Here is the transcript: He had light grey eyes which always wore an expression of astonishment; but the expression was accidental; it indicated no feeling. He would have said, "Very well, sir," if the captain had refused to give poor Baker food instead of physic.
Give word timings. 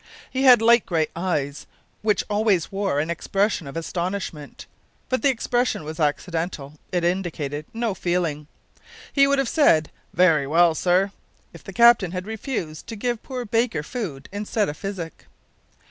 He 0.31 0.41
had 0.45 0.63
light 0.63 0.87
grey 0.87 1.09
eyes 1.15 1.67
which 2.01 2.23
always 2.27 2.71
wore 2.71 2.99
an 2.99 3.11
expression 3.11 3.67
of 3.67 3.77
astonishment; 3.77 4.65
but 5.09 5.21
the 5.21 5.29
expression 5.29 5.83
was 5.83 5.99
accidental; 5.99 6.79
it 6.91 7.03
indicated 7.03 7.67
no 7.71 7.93
feeling. 7.93 8.47
He 9.13 9.27
would 9.27 9.37
have 9.37 9.47
said, 9.47 9.91
"Very 10.11 10.47
well, 10.47 10.73
sir," 10.73 11.11
if 11.53 11.63
the 11.63 11.71
captain 11.71 12.13
had 12.13 12.25
refused 12.25 12.87
to 12.87 12.95
give 12.95 13.21
poor 13.21 13.45
Baker 13.45 13.83
food 13.83 14.27
instead 14.31 14.69
of 14.69 14.75
physic. 14.75 15.27